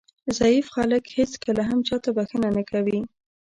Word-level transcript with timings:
ضعیف 0.37 0.65
خلک 0.75 1.03
هېڅکله 1.17 1.61
هم 1.69 1.79
چاته 1.87 2.09
بښنه 2.17 2.49
نه 2.57 2.63
کوي. 2.71 2.99